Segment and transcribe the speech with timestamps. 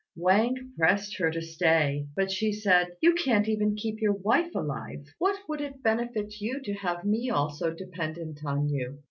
[0.15, 5.05] Wang pressed her to stay, but she said, "You can't even keep your wife alive;
[5.19, 8.99] what would it benefit you to have me also dependent on you?"